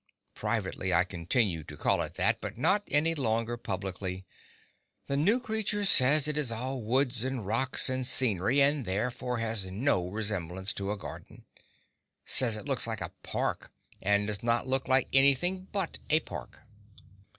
Privately, 0.33 0.91
I 0.91 1.03
continue 1.03 1.63
to 1.65 1.77
call 1.77 2.01
it 2.01 2.15
that, 2.15 2.41
but 2.41 2.57
not 2.57 2.81
any 2.89 3.13
longer 3.13 3.55
publicly. 3.55 4.25
The 5.05 5.15
new 5.15 5.39
creature 5.39 5.85
says 5.85 6.27
it 6.27 6.39
is 6.39 6.51
all 6.51 6.81
woods 6.81 7.23
and 7.23 7.45
rocks 7.45 7.87
and 7.87 8.03
scenery, 8.03 8.63
and 8.63 8.85
therefore 8.87 9.37
has 9.37 9.67
no 9.67 10.07
resemblance 10.09 10.73
to 10.73 10.89
a 10.91 10.97
garden. 10.97 11.45
Says 12.25 12.57
it 12.57 12.65
looks 12.65 12.87
like 12.87 13.01
a 13.01 13.13
park, 13.21 13.71
and 14.01 14.25
does 14.25 14.41
not 14.41 14.65
look 14.65 14.87
like 14.87 15.07
anything 15.13 15.67
but 15.71 15.99
a 16.09 16.21
park. 16.21 16.63